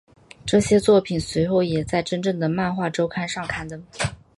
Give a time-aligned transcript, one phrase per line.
[0.47, 3.83] 这些作品随后也在真正的漫画周刊上刊登。